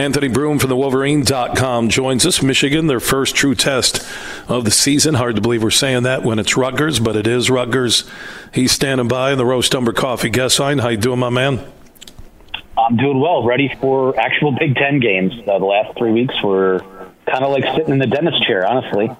[0.00, 2.42] Anthony Broome from the Wolverine.com joins us.
[2.42, 4.02] Michigan, their first true test
[4.48, 5.12] of the season.
[5.12, 8.08] Hard to believe we're saying that when it's Rutgers, but it is Rutgers.
[8.54, 10.78] He's standing by in the Roast Umber Coffee guest line.
[10.78, 11.70] How you doing, my man?
[12.78, 13.44] I'm doing well.
[13.44, 15.34] Ready for actual Big Ten games.
[15.46, 16.80] Uh, the last three weeks were
[17.26, 19.10] kind of like sitting in the dentist chair, honestly.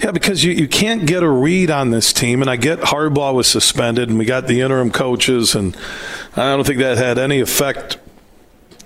[0.00, 3.34] Yeah, because you, you can't get a read on this team, and I get Harbaugh
[3.34, 5.76] was suspended, and we got the interim coaches, and
[6.36, 7.98] I don't think that had any effect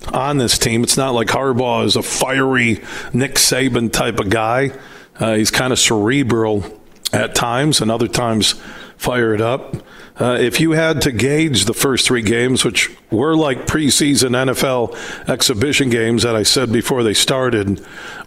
[0.08, 0.82] on this team.
[0.82, 2.82] It's not like Harbaugh is a fiery
[3.12, 4.72] Nick Saban type of guy.
[5.18, 6.64] Uh, he's kind of cerebral
[7.12, 8.54] at times, and other times
[8.96, 9.76] fired up.
[10.20, 14.94] Uh, if you had to gauge the first three games, which were like preseason NFL
[15.28, 17.78] exhibition games that I said before they started,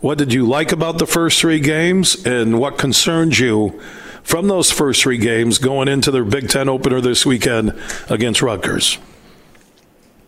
[0.01, 3.79] what did you like about the first three games, and what concerns you
[4.23, 7.79] from those first three games going into their Big Ten opener this weekend
[8.09, 8.97] against Rutgers?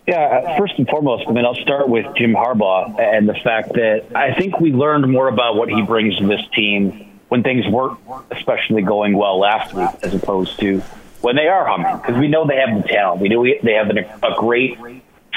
[0.08, 3.73] Yeah, uh, first and foremost, I mean, I'll start with Jim Harbaugh and the fact
[3.73, 7.66] that I think we learned more about what he brings to this team when things
[7.68, 7.98] weren't
[8.29, 10.79] especially going well last week as opposed to
[11.21, 13.20] when they are humming because we know they have the talent.
[13.20, 14.77] We know we, they have an, a great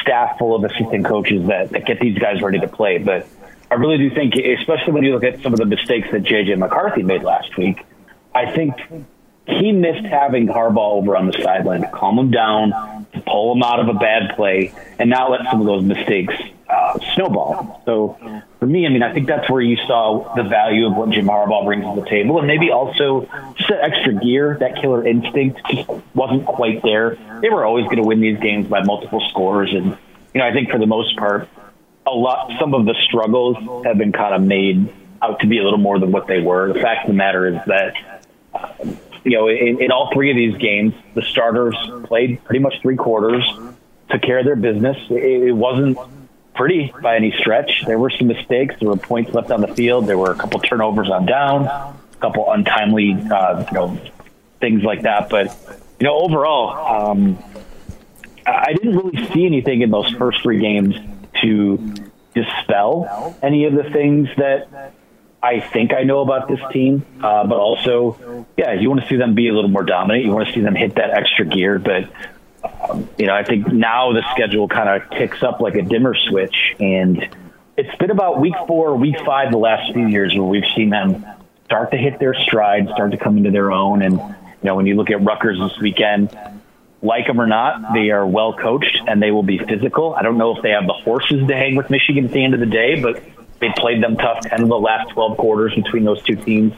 [0.03, 2.98] staff full of assistant coaches that, that get these guys ready to play.
[2.98, 3.27] But
[3.70, 6.59] I really do think, especially when you look at some of the mistakes that JJ
[6.59, 7.85] McCarthy made last week,
[8.35, 8.75] I think
[9.49, 13.63] he missed having Harbaugh over on the sideline to calm him down, to pull him
[13.63, 16.35] out of a bad play, and not let some of those mistakes
[16.69, 17.81] uh, snowball.
[17.87, 18.19] So
[18.59, 21.27] for me, I mean, I think that's where you saw the value of what Jim
[21.27, 23.23] Harbaugh brings to the table, and maybe also
[23.57, 27.17] just that extra gear, that killer instinct, just wasn't quite there.
[27.41, 29.97] They were always going to win these games by multiple scores, and
[30.35, 31.49] you know, I think for the most part,
[32.07, 35.65] a lot, some of the struggles have been kind of made out to be a
[35.65, 36.71] little more than what they were.
[36.73, 37.95] The fact of the matter is that.
[39.24, 42.97] You know, in, in all three of these games, the starters played pretty much three
[42.97, 43.44] quarters,
[44.11, 44.97] took care of their business.
[45.11, 45.98] It, it wasn't
[46.55, 47.84] pretty by any stretch.
[47.86, 48.74] There were some mistakes.
[48.80, 50.06] There were points left on the field.
[50.06, 54.00] There were a couple turnovers on down, a couple untimely, uh, you know,
[54.61, 55.28] things like that.
[55.30, 55.57] But
[56.01, 57.39] you know, overall, um,
[58.46, 60.96] I didn't really see anything in those first three games
[61.42, 61.95] to
[62.34, 64.92] dispel any of the things that
[65.43, 69.17] I think I know about this team, uh, but also, yeah, you want to see
[69.17, 70.25] them be a little more dominant.
[70.25, 71.79] You want to see them hit that extra gear.
[71.79, 72.11] But,
[72.91, 76.17] um, you know, I think now the schedule kind of kicks up like a dimmer
[76.17, 76.75] switch.
[76.81, 77.29] And
[77.77, 81.25] it's been about week four, week five the last few years where we've seen them
[81.67, 84.03] start to hit their stride, start to come into their own.
[84.03, 86.37] And, you know, when you look at Rutgers this weekend,
[87.01, 90.15] like them or not, they are well coached and they will be physical.
[90.15, 92.55] I don't know if they have the horses to hang with Michigan at the end
[92.55, 93.23] of the day, but
[93.61, 96.73] they played them tough 10 of the last 12 quarters between those two teams.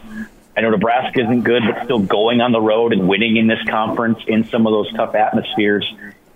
[0.57, 3.63] I know Nebraska isn't good, but still going on the road and winning in this
[3.69, 5.91] conference in some of those tough atmospheres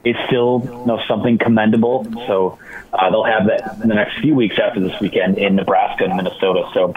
[0.05, 2.05] is still you know, something commendable.
[2.27, 2.59] So
[2.93, 6.17] uh, they'll have that in the next few weeks after this weekend in Nebraska and
[6.17, 6.71] Minnesota.
[6.75, 6.95] So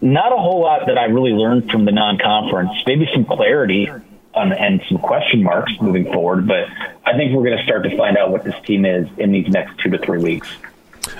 [0.00, 2.70] not a whole lot that I really learned from the non-conference.
[2.86, 3.90] Maybe some clarity
[4.34, 6.66] and some question marks moving forward, but
[7.04, 9.48] I think we're going to start to find out what this team is in these
[9.48, 10.48] next two to three weeks.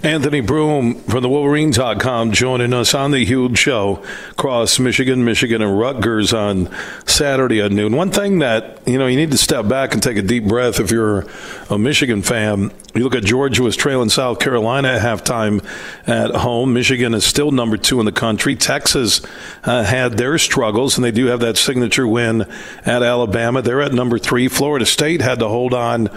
[0.03, 5.79] Anthony Broome from the Wolverines.com joining us on the huge show across Michigan, Michigan, and
[5.79, 6.69] Rutgers on
[7.07, 7.97] Saturday at noon.
[7.97, 10.79] One thing that, you know, you need to step back and take a deep breath
[10.79, 11.27] if you're
[11.69, 12.71] a Michigan fan.
[12.95, 15.65] You look at Georgia was trailing South Carolina at halftime
[16.07, 16.73] at home.
[16.75, 18.57] Michigan is still number two in the country.
[18.57, 19.21] Texas
[19.65, 22.43] uh, had their struggles, and they do have that signature win
[22.85, 23.63] at Alabama.
[23.63, 24.49] They're at number three.
[24.49, 26.09] Florida State had to hold on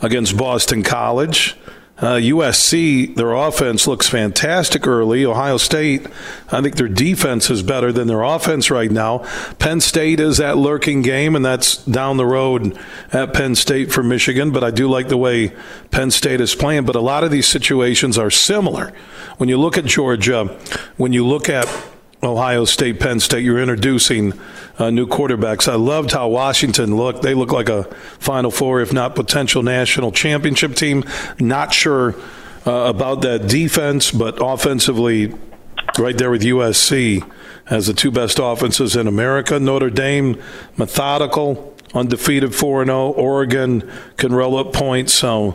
[0.00, 1.56] against Boston College.
[1.98, 5.24] Uh, USC, their offense looks fantastic early.
[5.24, 6.06] Ohio State,
[6.50, 9.18] I think their defense is better than their offense right now.
[9.58, 12.78] Penn State is that lurking game, and that's down the road
[13.12, 14.50] at Penn State for Michigan.
[14.50, 15.52] But I do like the way
[15.90, 16.84] Penn State is playing.
[16.84, 18.92] But a lot of these situations are similar.
[19.38, 20.44] When you look at Georgia,
[20.98, 21.66] when you look at
[22.26, 24.32] Ohio State, Penn State, you're introducing
[24.78, 25.68] uh, new quarterbacks.
[25.70, 27.22] I loved how Washington looked.
[27.22, 27.84] They look like a
[28.18, 31.04] Final Four, if not potential national championship team.
[31.38, 32.14] Not sure
[32.66, 35.34] uh, about that defense, but offensively,
[35.98, 37.28] right there with USC
[37.68, 39.58] as the two best offenses in America.
[39.58, 40.40] Notre Dame,
[40.76, 43.10] methodical, undefeated 4 0.
[43.12, 45.12] Oregon can roll up points.
[45.12, 45.54] So,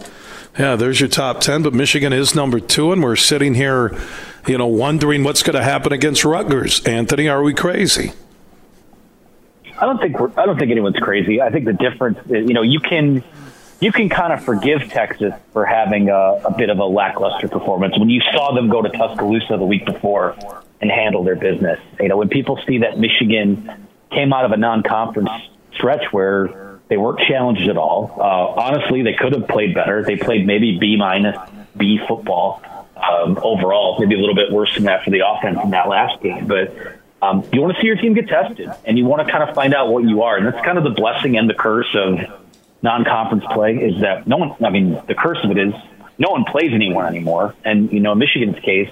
[0.58, 1.64] yeah, there's your top 10.
[1.64, 3.98] But Michigan is number two, and we're sitting here,
[4.48, 6.86] you know, wondering what's going to happen against Rutgers.
[6.86, 8.14] Anthony, are we crazy?
[9.78, 11.42] I don't think I don't think anyone's crazy.
[11.42, 13.24] I think the difference, is, you know, you can
[13.80, 17.98] you can kind of forgive Texas for having a, a bit of a lackluster performance
[17.98, 20.36] when you saw them go to Tuscaloosa the week before
[20.82, 21.80] and handle their business.
[22.00, 25.30] You know, when people see that Michigan came out of a non-conference
[25.74, 28.14] stretch where they weren't challenged at all.
[28.18, 30.04] Uh, honestly, they could have played better.
[30.04, 31.38] They played maybe B minus
[31.76, 32.62] B football
[33.04, 34.00] um, overall.
[34.00, 36.98] Maybe a little bit worse than that for the offense in that last game, but.
[37.24, 39.54] Um, you want to see your team get tested, and you want to kind of
[39.54, 42.18] find out what you are, and that's kind of the blessing and the curse of
[42.82, 43.76] non-conference play.
[43.76, 44.56] Is that no one?
[44.66, 45.72] I mean, the curse of it is
[46.18, 48.90] no one plays anyone anymore, and you know, in Michigan's case,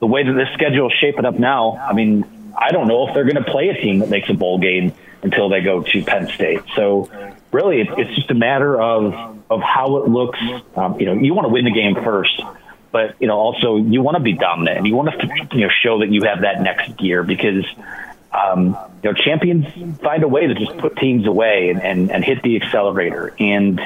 [0.00, 3.14] the way that this schedule is shaping up now, I mean, I don't know if
[3.14, 4.92] they're going to play a team that makes a bowl game
[5.22, 6.60] until they go to Penn State.
[6.76, 7.08] So
[7.50, 9.14] really, it's just a matter of
[9.50, 10.38] of how it looks.
[10.76, 12.42] Um, you know, you want to win the game first,
[12.94, 15.70] but you know, also you want to be dominant and you want to you know
[15.82, 17.66] show that you have that next gear because.
[18.32, 19.66] Um, you know, champions
[20.00, 23.32] find a way to just put teams away and, and, and hit the accelerator.
[23.38, 23.78] And,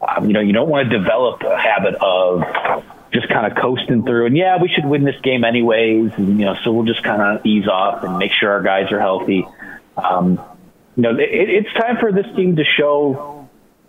[0.00, 2.44] um, you know, you don't want to develop a habit of
[3.12, 4.26] just kind of coasting through.
[4.26, 6.12] And yeah, we should win this game anyways.
[6.16, 8.92] And, you know, so we'll just kind of ease off and make sure our guys
[8.92, 9.44] are healthy.
[9.96, 10.40] Um,
[10.94, 13.39] you know, it, it's time for this team to show.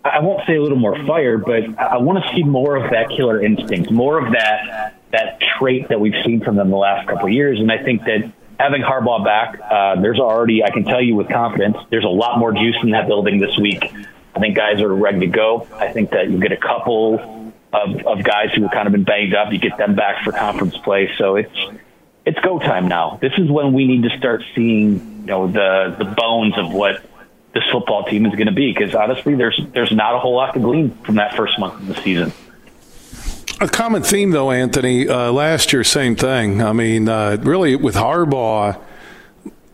[0.04, 3.10] I won't say a little more fire, but I want to see more of that
[3.10, 7.26] killer instinct, more of that that trait that we've seen from them the last couple
[7.26, 7.60] of years.
[7.60, 11.28] And I think that having Harbaugh back, uh, there's already, I can tell you with
[11.28, 13.84] confidence, there's a lot more juice in that building this week.
[14.34, 15.68] I think guys are ready to go.
[15.74, 19.04] I think that you get a couple of, of guys who have kind of been
[19.04, 19.52] banged up.
[19.52, 21.12] You get them back for conference play.
[21.18, 21.58] So it's
[22.26, 23.18] it's go time now.
[23.22, 27.04] This is when we need to start seeing you know the the bones of what
[27.54, 28.74] this football team is going to be.
[28.74, 31.88] Because honestly, there's there's not a whole lot to glean from that first month of
[31.88, 32.34] the season.
[33.60, 35.08] A common theme, though, Anthony.
[35.08, 36.64] Uh, last year, same thing.
[36.64, 38.82] I mean, uh, really, with Harbaugh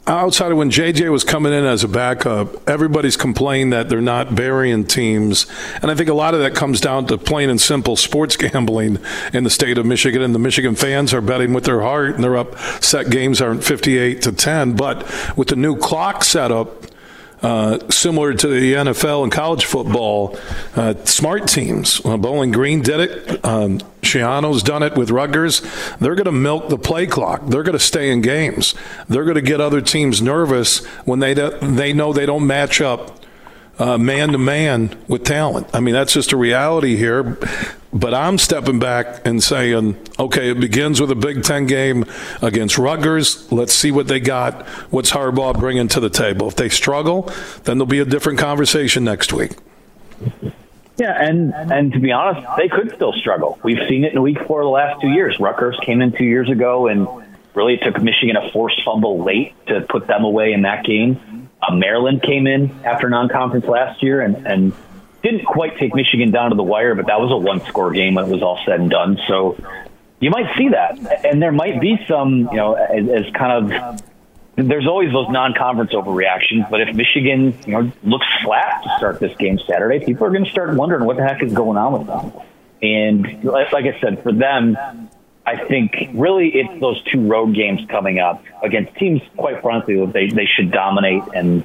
[0.07, 4.35] outside of when JJ was coming in as a backup, everybody's complained that they're not
[4.35, 5.45] burying teams.
[5.81, 8.99] And I think a lot of that comes down to plain and simple sports gambling
[9.33, 10.21] in the state of Michigan.
[10.21, 14.21] And the Michigan fans are betting with their heart, and their upset games aren't 58
[14.23, 14.73] to 10.
[14.75, 16.85] But with the new clock setup,
[17.41, 20.37] uh, similar to the NFL and college football,
[20.75, 22.01] uh, smart teams.
[22.03, 23.45] Uh, Bowling Green did it.
[23.45, 25.61] Um, Schiano's done it with Rutgers.
[25.99, 27.45] They're going to milk the play clock.
[27.45, 28.73] They're going to stay in games.
[29.07, 33.19] They're going to get other teams nervous when they they know they don't match up
[33.79, 35.67] man to man with talent.
[35.73, 37.37] I mean, that's just a reality here.
[37.97, 42.05] But I'm stepping back and saying, okay, it begins with a Big Ten game
[42.41, 43.51] against Rutgers.
[43.51, 44.67] Let's see what they got.
[44.91, 46.47] What's Harbaugh bringing to the table?
[46.47, 47.23] If they struggle,
[47.63, 49.53] then there'll be a different conversation next week.
[50.97, 53.59] Yeah, and and to be honest, they could still struggle.
[53.63, 55.39] We've seen it in week four of the last two years.
[55.39, 57.07] Rutgers came in two years ago and
[57.55, 61.49] really took Michigan a forced fumble late to put them away in that game.
[61.61, 64.73] Uh, Maryland came in after non-conference last year and and
[65.23, 68.15] didn't quite take Michigan down to the wire, but that was a one score game
[68.15, 69.17] when it was all said and done.
[69.27, 69.57] So
[70.19, 71.25] you might see that.
[71.25, 74.01] And there might be some, you know, as, as kind of
[74.55, 79.35] there's always those non-conference overreactions, but if Michigan, you know, looks flat to start this
[79.37, 82.07] game Saturday, people are going to start wondering what the heck is going on with
[82.07, 82.31] them.
[82.81, 84.75] And like I said, for them,
[85.45, 90.27] I think really it's those two road games coming up against teams, quite frankly, they,
[90.27, 91.63] they should dominate and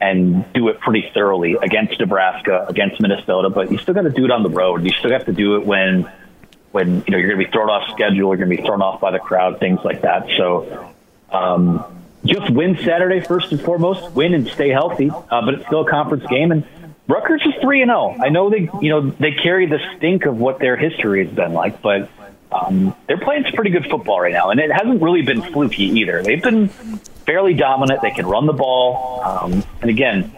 [0.00, 3.50] and do it pretty thoroughly against Nebraska, against Minnesota.
[3.50, 4.84] But you still got to do it on the road.
[4.84, 6.10] You still have to do it when
[6.72, 8.82] when you know you're going to be thrown off schedule, you're going to be thrown
[8.82, 10.28] off by the crowd, things like that.
[10.36, 10.92] So
[11.30, 11.84] um,
[12.24, 15.10] just win Saturday first and foremost, win and stay healthy.
[15.10, 16.64] Uh, but it's still a conference game, and
[17.08, 18.16] Rutgers is three and zero.
[18.18, 18.22] Oh.
[18.22, 21.52] I know they you know they carry the stink of what their history has been
[21.52, 22.10] like, but
[22.52, 25.84] um, they're playing some pretty good football right now, and it hasn't really been fluky
[25.84, 26.22] either.
[26.22, 26.70] They've been
[27.26, 28.00] fairly dominant.
[28.02, 30.32] They can run the ball, um, and again,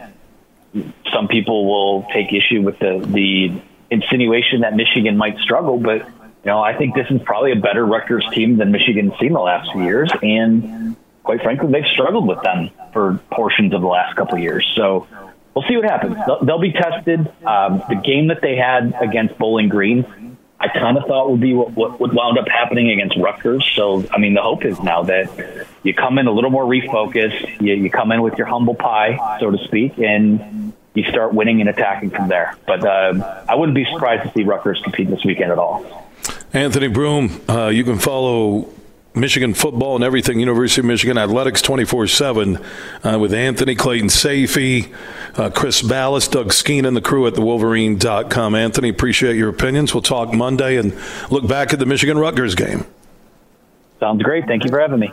[1.13, 6.47] some people will take issue with the the insinuation that Michigan might struggle, but you
[6.47, 9.73] know I think this is probably a better Rutgers team than Michigan's seen the last
[9.73, 14.37] few years, and quite frankly, they've struggled with them for portions of the last couple
[14.37, 14.67] of years.
[14.75, 15.07] So
[15.55, 16.17] we'll see what happens.
[16.27, 17.21] They'll, they'll be tested.
[17.45, 20.07] Um, the game that they had against Bowling Green
[20.61, 23.65] I kind of thought would be what, what, what wound up happening against Rutgers.
[23.77, 27.61] So, I mean, the hope is now that you come in a little more refocused,
[27.61, 31.61] you, you come in with your humble pie, so to speak, and you start winning
[31.61, 32.57] and attacking from there.
[32.67, 36.09] But uh, I wouldn't be surprised to see Rutgers compete this weekend at all.
[36.53, 38.69] Anthony Broome, uh, you can follow
[39.15, 42.59] Michigan football and everything, University of Michigan Athletics 24 uh, 7
[43.21, 44.93] with Anthony Clayton Sayfie,
[45.37, 48.55] uh, Chris Balas, Doug Skene, and the crew at the Wolverine.com.
[48.55, 49.95] Anthony, appreciate your opinions.
[49.95, 50.97] We'll talk Monday and
[51.31, 52.87] look back at the Michigan Rutgers game.
[54.01, 54.47] Sounds great.
[54.47, 55.13] Thank you for having me.